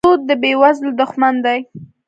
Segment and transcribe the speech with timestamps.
[0.07, 1.59] سود د بېوزلو دښمن دی.